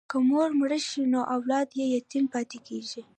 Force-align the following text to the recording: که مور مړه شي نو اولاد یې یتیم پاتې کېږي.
که 0.09 0.17
مور 0.29 0.49
مړه 0.59 0.79
شي 0.87 1.01
نو 1.13 1.21
اولاد 1.35 1.67
یې 1.79 1.85
یتیم 1.95 2.25
پاتې 2.33 2.57
کېږي. 2.67 3.01